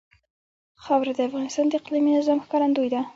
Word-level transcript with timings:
خاوره 0.83 1.13
د 1.15 1.19
افغانستان 1.27 1.65
د 1.67 1.73
اقلیمي 1.79 2.11
نظام 2.17 2.37
ښکارندوی 2.45 2.89
ده. 2.93 3.01